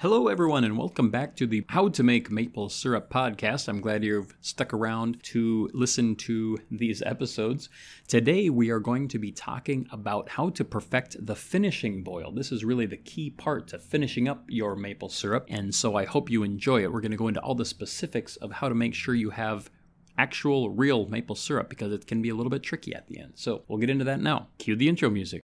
[0.00, 3.68] Hello, everyone, and welcome back to the How to Make Maple Syrup podcast.
[3.68, 7.68] I'm glad you've stuck around to listen to these episodes.
[8.08, 12.32] Today, we are going to be talking about how to perfect the finishing boil.
[12.32, 16.06] This is really the key part to finishing up your maple syrup, and so I
[16.06, 16.90] hope you enjoy it.
[16.90, 19.68] We're going to go into all the specifics of how to make sure you have
[20.16, 23.32] actual, real maple syrup because it can be a little bit tricky at the end.
[23.34, 24.48] So, we'll get into that now.
[24.56, 25.42] Cue the intro music.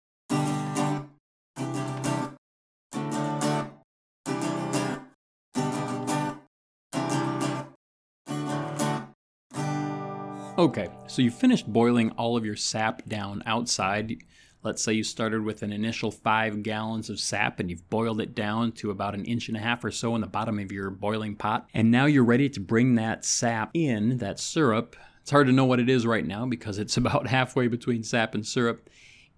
[10.59, 14.17] Okay, so you finished boiling all of your sap down outside.
[14.61, 18.35] Let's say you started with an initial five gallons of sap and you've boiled it
[18.35, 20.89] down to about an inch and a half or so in the bottom of your
[20.89, 21.69] boiling pot.
[21.73, 24.97] And now you're ready to bring that sap in, that syrup.
[25.21, 28.35] It's hard to know what it is right now because it's about halfway between sap
[28.35, 28.89] and syrup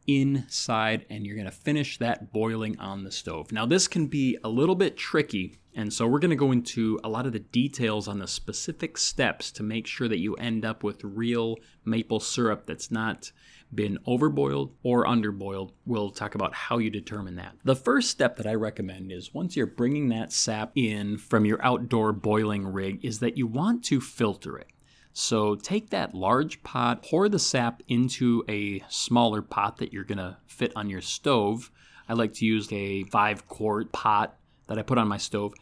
[0.07, 3.51] inside and you're going to finish that boiling on the stove.
[3.51, 6.99] Now, this can be a little bit tricky, and so we're going to go into
[7.03, 10.65] a lot of the details on the specific steps to make sure that you end
[10.65, 13.31] up with real maple syrup that's not
[13.73, 15.71] been overboiled or underboiled.
[15.85, 17.55] We'll talk about how you determine that.
[17.63, 21.63] The first step that I recommend is once you're bringing that sap in from your
[21.63, 24.67] outdoor boiling rig is that you want to filter it.
[25.13, 30.17] So take that large pot, pour the sap into a smaller pot that you're going
[30.17, 31.71] to fit on your stove.
[32.07, 35.53] I like to use a five quart pot that I put on my stove,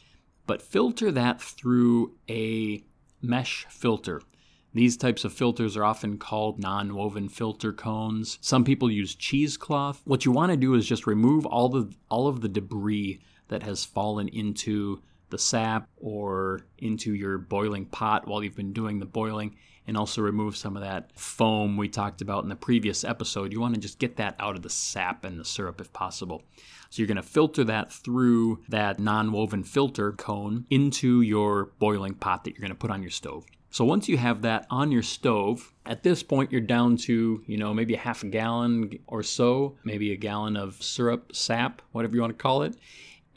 [0.45, 2.83] but filter that through a
[3.21, 4.21] mesh filter.
[4.73, 8.37] These types of filters are often called non woven filter cones.
[8.41, 10.01] Some people use cheesecloth.
[10.05, 13.63] What you want to do is just remove all, the, all of the debris that
[13.63, 19.05] has fallen into the sap or into your boiling pot while you've been doing the
[19.05, 19.55] boiling
[19.89, 23.51] and also remove some of that foam we talked about in the previous episode.
[23.51, 26.43] You want to just get that out of the sap and the syrup if possible.
[26.91, 32.13] So you're going to filter that through that non woven filter cone into your boiling
[32.13, 33.45] pot that you're going to put on your stove.
[33.71, 37.57] So once you have that on your stove, at this point you're down to, you
[37.57, 42.15] know, maybe a half a gallon or so, maybe a gallon of syrup, sap, whatever
[42.15, 42.75] you want to call it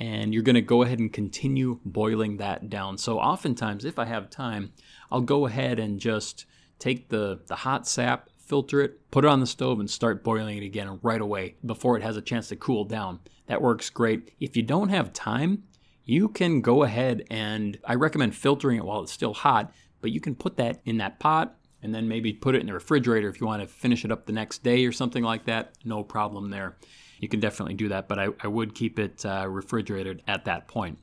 [0.03, 2.99] and you're going to go ahead and continue boiling that down.
[2.99, 4.73] So oftentimes, if I have time,
[5.13, 6.45] I'll go ahead and just
[6.81, 10.59] take the, the hot sap, filter it, put it on the stove, and start boiling
[10.59, 13.21] it again right away before it has a chance to cool down.
[13.47, 14.33] That works great.
[14.41, 15.63] If you don't have time,
[16.03, 20.21] you can go ahead and I recommend filtering it while it's still hot, but you
[20.21, 23.41] can put that in that pot and then maybe put it in the refrigerator if
[23.41, 25.75] you want to finish it up the next day or something like that.
[25.85, 26.77] No problem there
[27.23, 30.67] you can definitely do that, but I, I would keep it uh, refrigerated at that
[30.67, 30.99] point.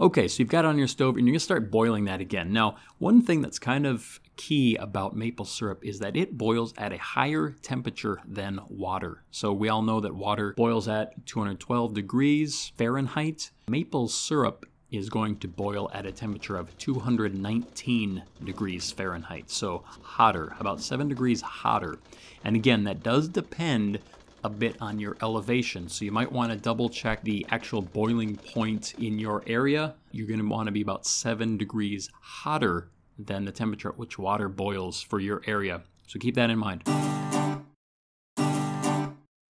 [0.00, 2.52] Okay, so you've got it on your stove and you're gonna start boiling that again.
[2.52, 6.92] Now, one thing that's kind of key about maple syrup is that it boils at
[6.92, 9.24] a higher temperature than water.
[9.32, 13.50] So we all know that water boils at 212 degrees Fahrenheit.
[13.68, 20.54] Maple syrup is going to boil at a temperature of 219 degrees Fahrenheit, so hotter,
[20.58, 21.98] about 7 degrees hotter.
[22.44, 23.98] And again, that does depend
[24.44, 28.36] a bit on your elevation, so you might want to double check the actual boiling
[28.36, 29.94] point in your area.
[30.12, 32.88] You're going to want to be about 7 degrees hotter
[33.18, 35.82] than the temperature at which water boils for your area.
[36.06, 36.84] So keep that in mind.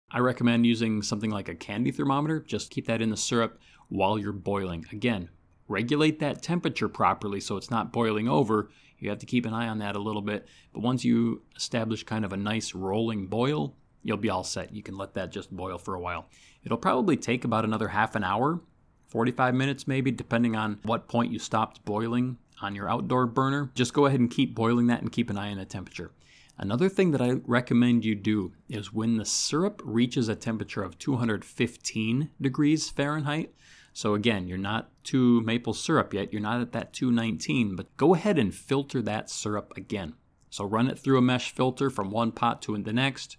[0.10, 2.40] I recommend using something like a candy thermometer.
[2.40, 3.60] Just keep that in the syrup
[3.90, 4.86] while you're boiling.
[4.92, 5.30] Again,
[5.68, 8.70] regulate that temperature properly so it's not boiling over.
[9.00, 10.48] You have to keep an eye on that a little bit.
[10.74, 14.74] But once you establish kind of a nice rolling boil, you'll be all set.
[14.74, 16.28] You can let that just boil for a while.
[16.64, 18.62] It'll probably take about another half an hour,
[19.08, 23.70] 45 minutes maybe, depending on what point you stopped boiling on your outdoor burner.
[23.76, 26.12] Just go ahead and keep boiling that and keep an eye on the temperature.
[26.60, 30.98] Another thing that I recommend you do is when the syrup reaches a temperature of
[30.98, 33.54] 215 degrees Fahrenheit,
[33.98, 38.14] so again, you're not to maple syrup yet, you're not at that 219, but go
[38.14, 40.14] ahead and filter that syrup again.
[40.52, 43.38] So run it through a mesh filter from one pot to the next.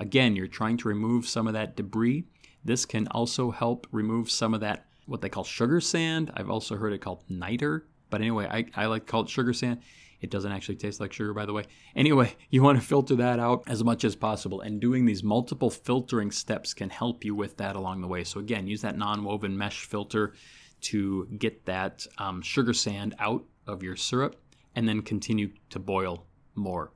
[0.00, 2.24] Again, you're trying to remove some of that debris.
[2.64, 6.32] This can also help remove some of that, what they call sugar sand.
[6.34, 7.86] I've also heard it called niter.
[8.10, 9.80] But anyway, I, I like to call it sugar sand.
[10.20, 11.64] It doesn't actually taste like sugar, by the way.
[11.96, 15.70] Anyway, you want to filter that out as much as possible, and doing these multiple
[15.70, 18.24] filtering steps can help you with that along the way.
[18.24, 20.34] So, again, use that non woven mesh filter
[20.82, 24.36] to get that um, sugar sand out of your syrup
[24.74, 26.92] and then continue to boil more.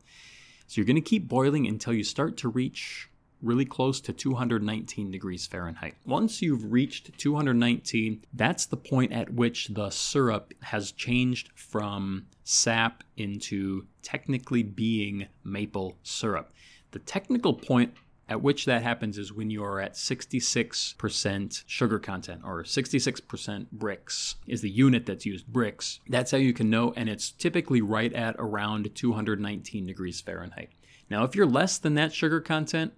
[0.66, 3.08] So, you're going to keep boiling until you start to reach
[3.44, 5.94] really close to 219 degrees Fahrenheit.
[6.06, 13.04] Once you've reached 219, that's the point at which the syrup has changed from sap
[13.16, 16.52] into technically being maple syrup.
[16.92, 17.94] The technical point
[18.28, 24.34] at which that happens is when you are at 66% sugar content or 66% brix
[24.46, 28.12] is the unit that's used brix That's how you can know, and it's typically right
[28.12, 30.70] at around 219 degrees Fahrenheit.
[31.10, 32.94] Now, if you're less than that sugar content,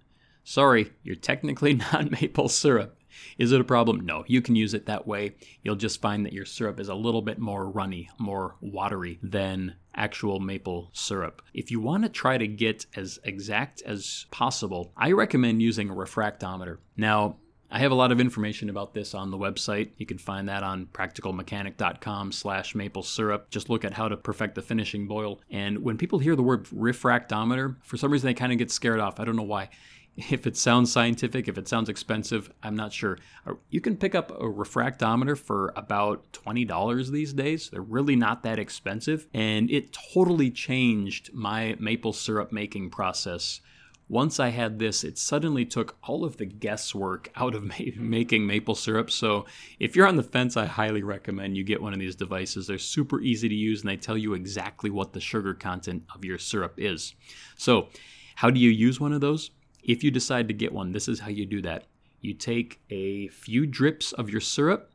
[0.47, 2.95] sorry, you're technically not maple syrup.
[3.37, 4.01] Is it a problem?
[4.01, 5.35] No, you can use it that way.
[5.63, 9.75] You'll just find that your syrup is a little bit more runny, more watery than
[9.93, 11.41] actual maple syrup.
[11.53, 15.95] If you want to try to get as exact as possible, I recommend using a
[15.95, 16.77] refractometer.
[16.95, 17.37] Now,
[17.69, 19.91] I have a lot of information about this on the website.
[19.97, 23.49] You can find that on practicalmechanic.com slash maple syrup.
[23.49, 25.41] Just look at how to perfect the finishing boil.
[25.49, 29.01] And when people hear the word refractometer, for some reason they kind of get scared
[29.01, 29.19] off.
[29.19, 29.69] I don't know why.
[30.31, 33.19] If it sounds scientific, if it sounds expensive, I'm not sure.
[33.45, 37.69] Uh, you can pick up a refractometer for about $20 these days.
[37.69, 39.27] They're really not that expensive.
[39.31, 43.61] And it totally changed my maple syrup making process
[44.09, 48.45] once I had this, it suddenly took all of the guesswork out of ma- making
[48.45, 49.11] maple syrup.
[49.11, 49.45] So,
[49.79, 52.67] if you're on the fence, I highly recommend you get one of these devices.
[52.67, 56.23] They're super easy to use and they tell you exactly what the sugar content of
[56.23, 57.13] your syrup is.
[57.57, 57.89] So,
[58.35, 59.51] how do you use one of those?
[59.87, 61.85] If you decide to get one, this is how you do that.
[62.19, 64.91] You take a few drips of your syrup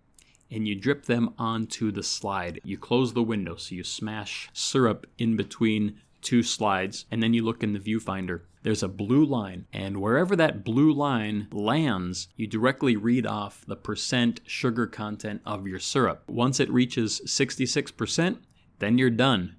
[0.50, 2.60] and you drip them onto the slide.
[2.62, 7.42] You close the window, so you smash syrup in between two slides, and then you
[7.42, 8.42] look in the viewfinder.
[8.62, 13.76] There's a blue line, and wherever that blue line lands, you directly read off the
[13.76, 16.22] percent sugar content of your syrup.
[16.28, 18.36] Once it reaches 66%,
[18.78, 19.56] then you're done.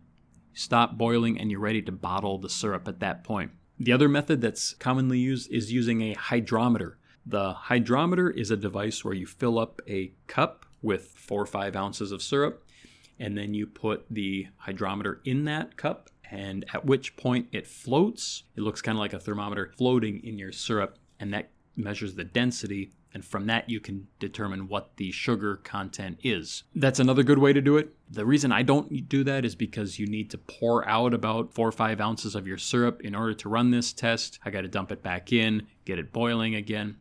[0.53, 3.51] Stop boiling and you're ready to bottle the syrup at that point.
[3.79, 6.97] The other method that's commonly used is using a hydrometer.
[7.25, 11.75] The hydrometer is a device where you fill up a cup with four or five
[11.75, 12.65] ounces of syrup,
[13.19, 18.43] and then you put the hydrometer in that cup, and at which point it floats.
[18.55, 22.23] It looks kind of like a thermometer floating in your syrup, and that measures the
[22.23, 26.63] density and from that you can determine what the sugar content is.
[26.75, 27.89] That's another good way to do it.
[28.09, 31.67] The reason I don't do that is because you need to pour out about four
[31.67, 34.39] or five ounces of your syrup in order to run this test.
[34.45, 36.97] I got to dump it back in, get it boiling again.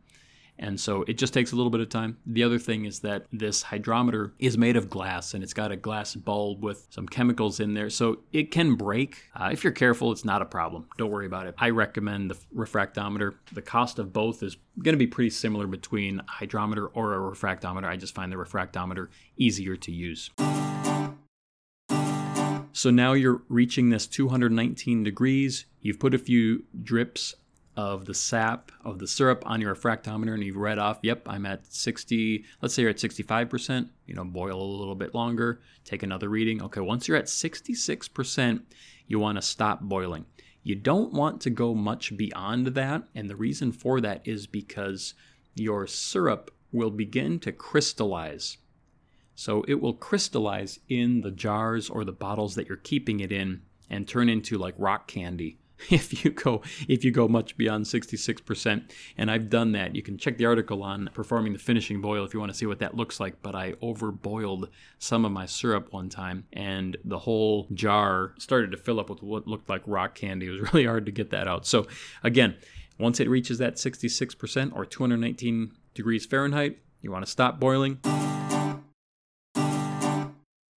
[0.63, 2.17] And so it just takes a little bit of time.
[2.25, 5.75] The other thing is that this hydrometer is made of glass and it's got a
[5.75, 7.89] glass bulb with some chemicals in there.
[7.89, 9.23] So it can break.
[9.35, 10.87] Uh, if you're careful, it's not a problem.
[10.97, 11.55] Don't worry about it.
[11.57, 13.33] I recommend the refractometer.
[13.51, 17.17] The cost of both is going to be pretty similar between a hydrometer or a
[17.35, 17.83] refractometer.
[17.83, 20.31] I just find the refractometer easier to use.
[22.71, 25.65] So now you're reaching this 219 degrees.
[25.81, 27.35] You've put a few drips
[27.75, 31.45] of the sap of the syrup on your refractometer and you've read off, yep, I'm
[31.45, 36.03] at 60, let's say you're at 65%, you know, boil a little bit longer, take
[36.03, 36.61] another reading.
[36.63, 38.61] Okay, once you're at 66%,
[39.07, 40.25] you want to stop boiling.
[40.61, 45.13] You don't want to go much beyond that, and the reason for that is because
[45.55, 48.57] your syrup will begin to crystallize.
[49.35, 53.63] So it will crystallize in the jars or the bottles that you're keeping it in
[53.89, 55.59] and turn into like rock candy
[55.89, 59.95] if you go if you go much beyond 66% and I've done that.
[59.95, 62.65] You can check the article on performing the finishing boil if you want to see
[62.65, 64.69] what that looks like but I overboiled
[64.99, 69.21] some of my syrup one time and the whole jar started to fill up with
[69.23, 70.47] what looked like rock candy.
[70.47, 71.65] It was really hard to get that out.
[71.65, 71.87] So
[72.23, 72.55] again
[72.99, 77.99] once it reaches that 66% or 219 degrees Fahrenheit you want to stop boiling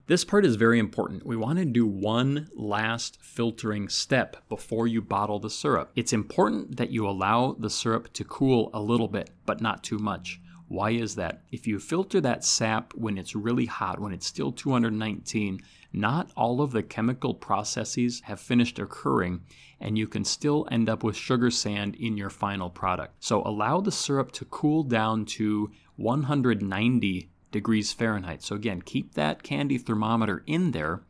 [0.09, 1.27] this part is very important.
[1.27, 5.91] We want to do one last filtering step before you bottle the syrup.
[5.97, 9.99] It's important that you allow the syrup to cool a little bit, but not too
[9.99, 10.41] much.
[10.69, 11.43] Why is that?
[11.51, 15.61] If you filter that sap when it's really hot, when it's still 219,
[15.93, 19.43] not all of the chemical processes have finished occurring,
[19.81, 23.15] and you can still end up with sugar sand in your final product.
[23.25, 28.43] So allow the syrup to cool down to 190 degrees Fahrenheit.
[28.43, 31.03] So again, keep that candy thermometer in there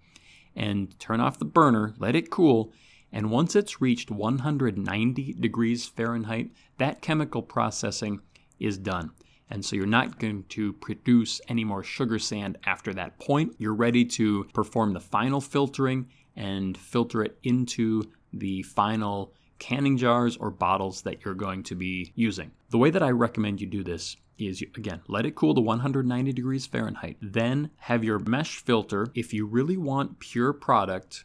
[0.54, 2.72] and turn off the burner, let it cool,
[3.12, 8.20] and once it's reached 190 degrees Fahrenheit, that chemical processing
[8.58, 9.10] is done.
[9.48, 13.54] And so you're not going to produce any more sugar sand after that point.
[13.58, 20.36] You're ready to perform the final filtering and filter it into the final canning jars
[20.36, 22.50] or bottles that you're going to be using.
[22.70, 26.32] The way that I recommend you do this is again, let it cool to 190
[26.32, 27.16] degrees Fahrenheit.
[27.20, 29.08] Then have your mesh filter.
[29.14, 31.24] If you really want pure product,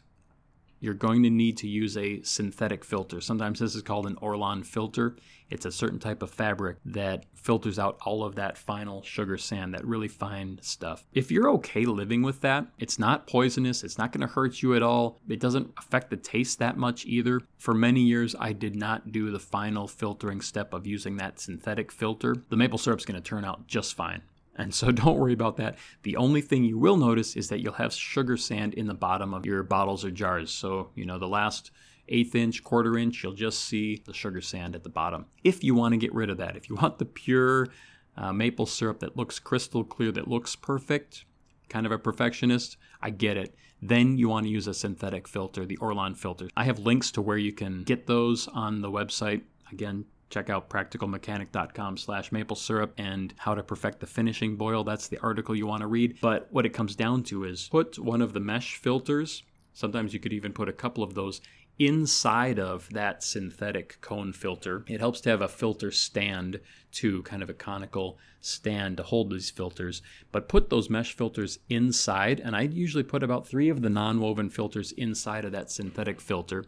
[0.82, 3.20] you're going to need to use a synthetic filter.
[3.20, 5.16] Sometimes this is called an Orlon filter.
[5.48, 9.74] It's a certain type of fabric that filters out all of that final sugar sand,
[9.74, 11.04] that really fine stuff.
[11.12, 14.74] If you're okay living with that, it's not poisonous, it's not going to hurt you
[14.74, 15.20] at all.
[15.28, 17.42] It doesn't affect the taste that much either.
[17.58, 21.92] For many years, I did not do the final filtering step of using that synthetic
[21.92, 22.34] filter.
[22.48, 24.22] The maple syrup's going to turn out just fine.
[24.56, 25.76] And so don't worry about that.
[26.02, 29.34] The only thing you will notice is that you'll have sugar sand in the bottom
[29.34, 30.50] of your bottles or jars.
[30.50, 31.70] So, you know, the last
[32.08, 35.26] eighth inch, quarter inch, you'll just see the sugar sand at the bottom.
[35.44, 37.68] If you want to get rid of that, if you want the pure
[38.16, 41.24] uh, maple syrup that looks crystal clear, that looks perfect,
[41.68, 43.54] kind of a perfectionist, I get it.
[43.80, 46.48] Then you want to use a synthetic filter, the Orlon filter.
[46.56, 49.42] I have links to where you can get those on the website.
[49.72, 54.82] Again, check out practicalmechanic.com slash maple syrup and how to perfect the finishing boil.
[54.82, 56.18] That's the article you want to read.
[56.20, 59.42] But what it comes down to is put one of the mesh filters,
[59.74, 61.40] sometimes you could even put a couple of those
[61.78, 64.84] inside of that synthetic cone filter.
[64.88, 66.60] It helps to have a filter stand
[66.92, 70.02] to kind of a conical stand to hold these filters.
[70.30, 74.20] But put those mesh filters inside, and I usually put about three of the non
[74.20, 76.66] woven filters inside of that synthetic filter,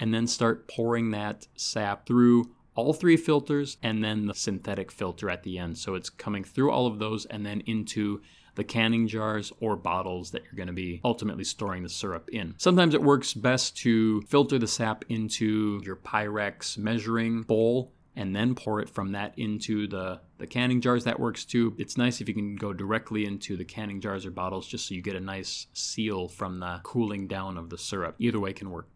[0.00, 5.28] and then start pouring that sap through all three filters and then the synthetic filter
[5.28, 5.76] at the end.
[5.76, 8.20] So it's coming through all of those and then into
[8.54, 12.54] the canning jars or bottles that you're going to be ultimately storing the syrup in.
[12.56, 18.54] Sometimes it works best to filter the sap into your Pyrex measuring bowl and then
[18.54, 21.02] pour it from that into the, the canning jars.
[21.02, 21.74] That works too.
[21.78, 24.94] It's nice if you can go directly into the canning jars or bottles just so
[24.94, 28.14] you get a nice seal from the cooling down of the syrup.
[28.20, 28.88] Either way can work.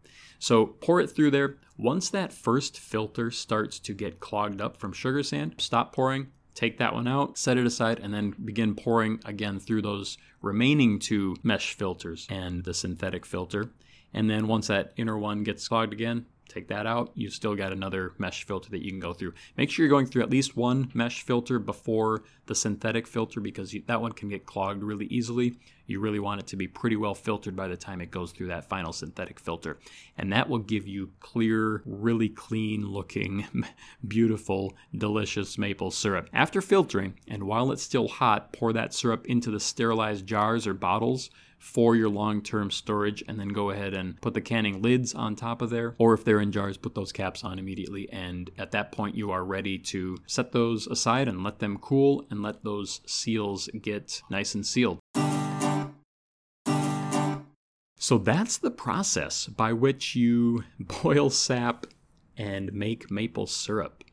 [0.43, 1.55] So pour it through there.
[1.77, 6.77] Once that first filter starts to get clogged up from sugar sand, stop pouring, take
[6.79, 11.37] that one out, set it aside, and then begin pouring again through those remaining two
[11.43, 13.71] mesh filters and the synthetic filter.
[14.13, 17.11] And then once that inner one gets clogged again, take that out.
[17.15, 19.33] You've still got another mesh filter that you can go through.
[19.57, 23.73] Make sure you're going through at least one mesh filter before the synthetic filter because
[23.73, 25.55] you, that one can get clogged really easily.
[25.85, 28.47] You really want it to be pretty well filtered by the time it goes through
[28.47, 29.79] that final synthetic filter.
[30.17, 33.45] And that will give you clear, really clean looking,
[34.07, 36.29] beautiful, delicious maple syrup.
[36.33, 40.73] After filtering, and while it's still hot, pour that syrup into the sterilized jars or
[40.73, 41.29] bottles
[41.63, 45.33] for your long term storage and then go ahead and put the canning lids on
[45.33, 45.95] top of there.
[45.97, 48.09] Or if they're in jars, put those caps on immediately.
[48.11, 52.25] And at that point, you are ready to set those aside and let them cool
[52.29, 54.99] and let those seals get nice and sealed.
[57.97, 61.85] So that's the process by which you boil sap
[62.35, 64.03] and make maple syrup.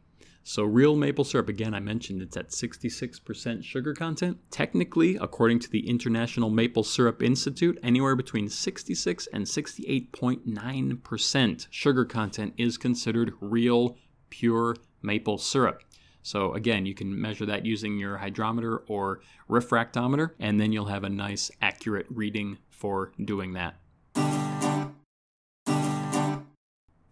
[0.43, 4.39] So, real maple syrup, again, I mentioned it's at 66% sugar content.
[4.51, 12.55] Technically, according to the International Maple Syrup Institute, anywhere between 66 and 68.9% sugar content
[12.57, 13.99] is considered real,
[14.31, 15.83] pure maple syrup.
[16.23, 21.05] So, again, you can measure that using your hydrometer or refractometer, and then you'll have
[21.05, 23.77] a nice, accurate reading for doing that.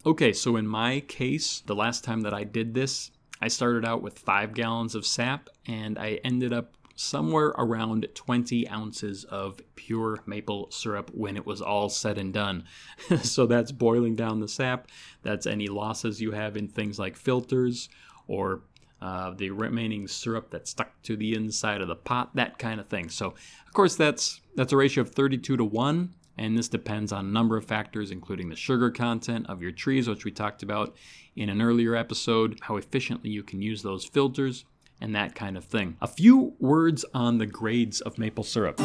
[0.07, 4.03] Okay, so in my case, the last time that I did this, I started out
[4.03, 10.19] with five gallons of sap and I ended up somewhere around 20 ounces of pure
[10.27, 12.65] maple syrup when it was all said and done.
[13.23, 14.89] so that's boiling down the sap,
[15.23, 17.89] that's any losses you have in things like filters
[18.27, 18.63] or
[19.01, 22.89] uh, the remaining syrup that's stuck to the inside of the pot, that kind of
[22.89, 23.09] thing.
[23.09, 27.27] So, of course, that's that's a ratio of 32 to 1 and this depends on
[27.27, 30.97] a number of factors, including the sugar content of your trees, which we talked about
[31.37, 34.65] in an earlier episode, how efficiently you can use those filters,
[35.01, 35.97] and that kind of thing.
[36.01, 38.81] A few words on the grades of maple syrup.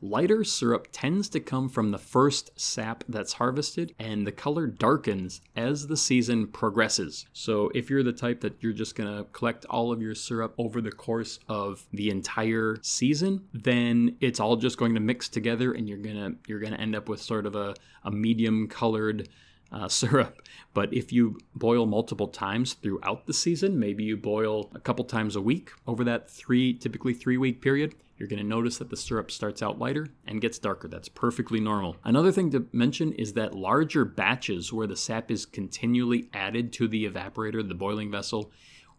[0.00, 5.40] Lighter syrup tends to come from the first sap that's harvested, and the color darkens
[5.56, 7.26] as the season progresses.
[7.32, 10.80] So, if you're the type that you're just gonna collect all of your syrup over
[10.80, 15.88] the course of the entire season, then it's all just going to mix together, and
[15.88, 17.74] you're gonna you're gonna end up with sort of a,
[18.04, 19.28] a medium colored
[19.72, 20.42] uh, syrup.
[20.74, 25.36] But if you boil multiple times throughout the season, maybe you boil a couple times
[25.36, 28.96] a week over that three, typically three week period, you're going to notice that the
[28.96, 30.88] syrup starts out lighter and gets darker.
[30.88, 31.96] That's perfectly normal.
[32.04, 36.88] Another thing to mention is that larger batches where the sap is continually added to
[36.88, 38.50] the evaporator, the boiling vessel,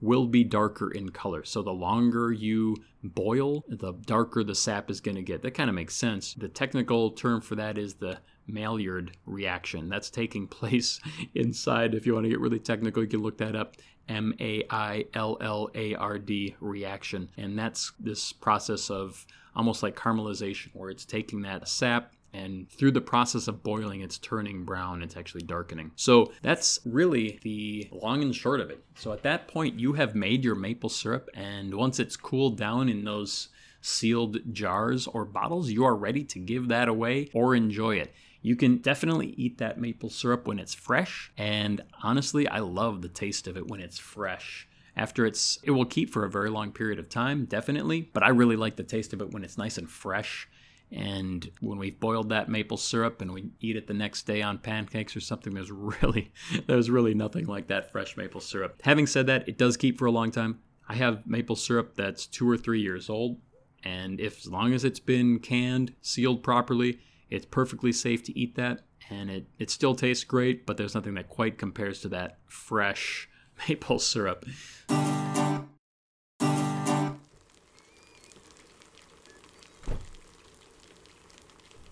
[0.02, 1.44] will be darker in color.
[1.44, 5.42] So the longer you boil, the darker the sap is going to get.
[5.42, 6.34] That kind of makes sense.
[6.34, 8.20] The technical term for that is the
[8.52, 9.90] Maillard reaction.
[9.90, 11.00] That's taking place
[11.36, 11.94] inside.
[11.94, 13.78] If you want to get really technical, you can look that up.
[14.08, 17.30] M A I L L A R D reaction.
[17.38, 19.26] And that's this process of
[19.56, 24.18] almost like caramelization, where it's taking that sap and through the process of boiling, it's
[24.18, 25.02] turning brown.
[25.02, 25.92] It's actually darkening.
[25.96, 28.84] So that's really the long and short of it.
[28.96, 32.90] So at that point, you have made your maple syrup, and once it's cooled down
[32.90, 33.50] in those
[33.82, 38.14] sealed jars or bottles, you are ready to give that away or enjoy it.
[38.42, 43.10] You can definitely eat that maple syrup when it's fresh, and honestly, I love the
[43.10, 44.68] taste of it when it's fresh.
[44.96, 48.30] After it's, it will keep for a very long period of time, definitely, but I
[48.30, 50.48] really like the taste of it when it's nice and fresh.
[50.92, 54.58] And when we've boiled that maple syrup and we eat it the next day on
[54.58, 56.32] pancakes or something, there's really
[56.68, 58.82] there's really nothing like that fresh maple syrup.
[58.84, 60.60] Having said that, it does keep for a long time.
[60.88, 63.38] I have maple syrup that's two or three years old,
[63.84, 68.56] and if as long as it's been canned, sealed properly, it's perfectly safe to eat
[68.56, 72.40] that, and it, it still tastes great, but there's nothing that quite compares to that
[72.48, 73.30] fresh
[73.68, 74.46] maple syrup.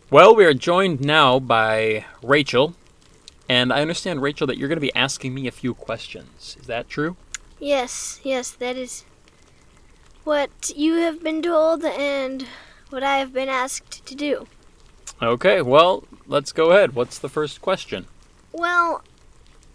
[0.10, 2.76] Well, we are joined now by Rachel,
[3.50, 6.56] and I understand, Rachel, that you're going to be asking me a few questions.
[6.60, 7.18] Is that true?
[7.60, 9.04] Yes, yes, that is
[10.24, 12.46] what you have been told and
[12.90, 14.48] what I have been asked to do.
[15.22, 16.94] Okay, well, let's go ahead.
[16.94, 18.06] What's the first question?
[18.52, 19.02] Well,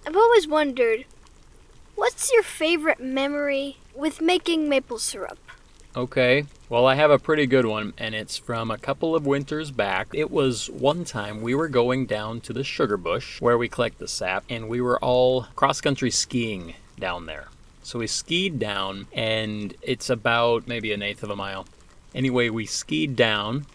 [0.06, 1.04] I've always wondered
[1.96, 5.38] what's your favorite memory with making maple syrup?
[5.94, 9.70] Okay, well, I have a pretty good one, and it's from a couple of winters
[9.70, 10.08] back.
[10.14, 13.99] It was one time we were going down to the sugar bush where we collect
[13.99, 17.49] the sap, and we were all cross country skiing down there.
[17.82, 21.66] So we skied down, and it's about maybe an eighth of a mile.
[22.14, 23.66] Anyway, we skied down,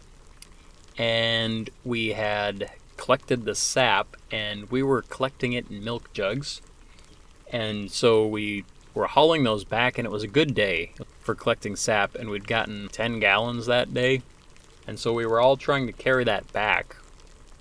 [0.98, 6.62] and we had collected the sap, and we were collecting it in milk jugs.
[7.52, 11.76] And so we were hauling those back, and it was a good day for collecting
[11.76, 14.22] sap, and we'd gotten 10 gallons that day.
[14.88, 16.96] And so we were all trying to carry that back.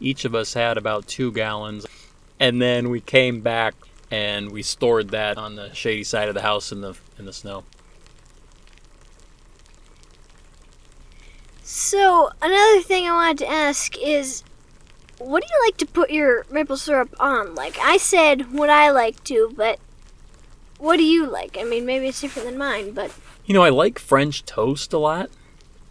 [0.01, 1.87] Each of us had about two gallons.
[2.39, 3.75] And then we came back
[4.11, 7.33] and we stored that on the shady side of the house in the in the
[7.33, 7.65] snow.
[11.69, 14.45] So, another thing I wanted to ask is
[15.19, 17.57] what do you like to put your maple syrup on?
[17.57, 19.81] Like I said what I like to, but
[20.79, 21.59] what do you like?
[21.59, 23.11] I mean, maybe it's different than mine, but
[23.47, 25.29] You know, I like French toast a lot,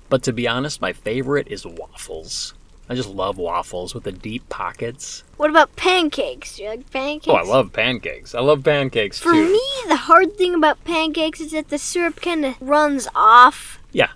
[0.07, 2.53] but to be honest, my favorite is waffles.
[2.87, 5.25] I just love waffles with the deep pockets.
[5.35, 6.55] what about pancakes?
[6.55, 7.27] Do you like pancakes?
[7.27, 8.33] Oh, I love pancakes.
[8.33, 9.51] I love pancakes For too.
[9.51, 13.79] me, the hard thing about pancakes is that the syrup kind of runs off.
[13.91, 14.11] Yeah.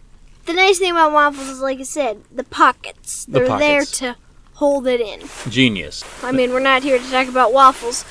[0.46, 3.26] The nice thing about waffles is, like I said, the pockets.
[3.26, 4.16] The They're there to
[4.54, 5.22] hold it in.
[5.50, 6.04] Genius.
[6.24, 8.06] I mean, we're not here to talk about waffles.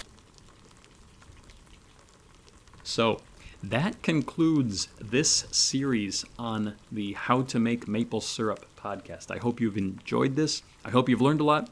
[2.85, 3.21] So
[3.63, 9.31] that concludes this series on the How to Make Maple Syrup podcast.
[9.31, 10.63] I hope you've enjoyed this.
[10.85, 11.69] I hope you've learned a lot.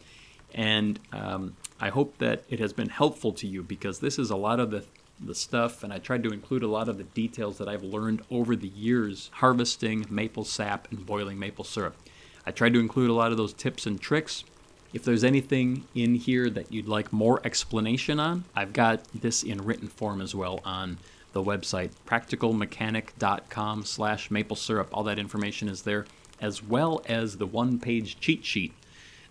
[0.53, 4.37] And um, I hope that it has been helpful to you because this is a
[4.37, 4.85] lot of the,
[5.21, 8.23] the stuff, and I tried to include a lot of the details that I've learned
[8.31, 11.97] over the years harvesting maple sap and boiling maple syrup.
[12.45, 14.45] I tried to include a lot of those tips and tricks.
[14.93, 19.59] If there's anything in here that you'd like more explanation on, I've got this in
[19.65, 20.99] written form as well on
[21.33, 24.89] the website practicalmechanic.com slash maple syrup.
[24.93, 26.07] All that information is there,
[26.41, 28.73] as well as the one-page cheat sheet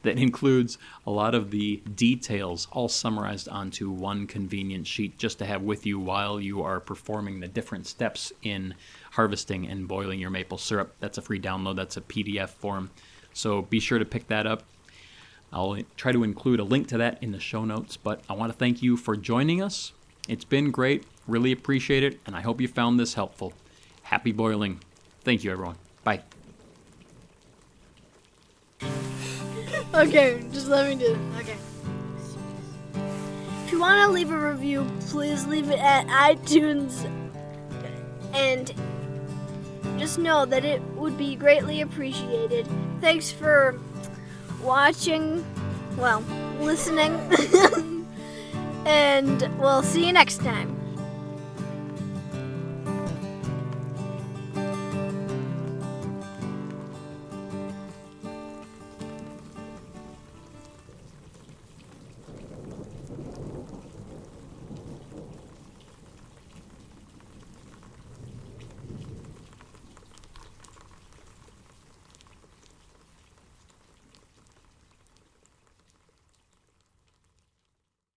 [0.05, 5.45] that includes a lot of the details all summarized onto one convenient sheet just to
[5.45, 8.73] have with you while you are performing the different steps in
[9.11, 10.95] harvesting and boiling your maple syrup.
[10.99, 12.89] That's a free download, that's a PDF form.
[13.33, 14.63] So be sure to pick that up.
[15.51, 18.51] I'll try to include a link to that in the show notes, but I want
[18.51, 19.93] to thank you for joining us.
[20.27, 23.53] It's been great, really appreciate it, and I hope you found this helpful.
[24.03, 24.81] Happy boiling.
[25.23, 25.77] Thank you, everyone.
[26.03, 26.34] Bye.
[29.95, 31.39] Okay, just let me do it.
[31.39, 31.55] Okay.
[33.63, 37.05] If you want to leave a review, please leave it at iTunes.
[38.33, 38.73] And
[39.97, 42.67] just know that it would be greatly appreciated.
[42.99, 43.79] Thanks for
[44.61, 45.45] watching,
[45.97, 46.21] well,
[46.59, 47.13] listening.
[48.85, 50.84] and we'll see you next time.